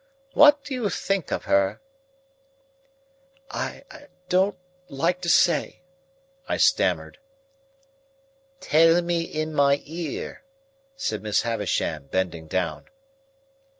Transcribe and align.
What 0.33 0.63
do 0.63 0.73
you 0.73 0.89
think 0.89 1.29
of 1.31 1.43
her?" 1.45 1.79
"I 3.51 3.83
don't 4.29 4.57
like 4.89 5.21
to 5.21 5.29
say," 5.29 5.81
I 6.49 6.57
stammered. 6.57 7.19
"Tell 8.61 9.03
me 9.03 9.21
in 9.21 9.53
my 9.53 9.83
ear," 9.85 10.43
said 10.95 11.21
Miss 11.21 11.43
Havisham, 11.43 12.07
bending 12.07 12.47
down. 12.47 12.85